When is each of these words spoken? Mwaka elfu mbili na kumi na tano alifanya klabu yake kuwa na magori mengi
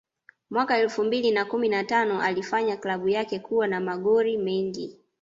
Mwaka 0.49 0.77
elfu 0.77 1.03
mbili 1.03 1.31
na 1.31 1.45
kumi 1.45 1.69
na 1.69 1.83
tano 1.83 2.21
alifanya 2.21 2.77
klabu 2.77 3.09
yake 3.09 3.39
kuwa 3.39 3.67
na 3.67 3.79
magori 3.79 4.37
mengi 4.37 4.99